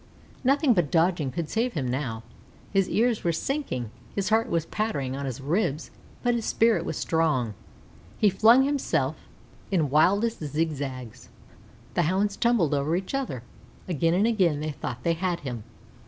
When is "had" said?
15.13-15.41